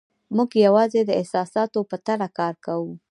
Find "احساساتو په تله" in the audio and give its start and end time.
1.19-2.27